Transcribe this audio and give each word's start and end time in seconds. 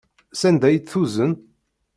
Sanda 0.39 0.65
ay 0.67 0.77
tt-tuzen? 0.79 1.33